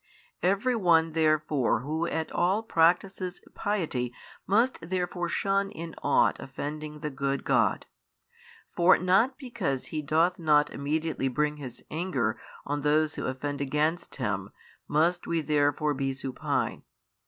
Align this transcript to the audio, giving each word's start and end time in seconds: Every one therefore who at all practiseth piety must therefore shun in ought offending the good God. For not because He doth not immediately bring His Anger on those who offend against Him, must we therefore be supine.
Every 0.41 0.75
one 0.75 1.11
therefore 1.11 1.81
who 1.81 2.07
at 2.07 2.31
all 2.31 2.63
practiseth 2.63 3.39
piety 3.53 4.11
must 4.47 4.79
therefore 4.81 5.29
shun 5.29 5.69
in 5.69 5.93
ought 6.01 6.39
offending 6.39 7.01
the 7.01 7.11
good 7.11 7.43
God. 7.43 7.85
For 8.75 8.97
not 8.97 9.37
because 9.37 9.85
He 9.93 10.01
doth 10.01 10.39
not 10.39 10.71
immediately 10.71 11.27
bring 11.27 11.57
His 11.57 11.83
Anger 11.91 12.39
on 12.65 12.81
those 12.81 13.13
who 13.13 13.27
offend 13.27 13.61
against 13.61 14.15
Him, 14.15 14.49
must 14.87 15.27
we 15.27 15.39
therefore 15.39 15.93
be 15.93 16.13
supine. 16.15 16.81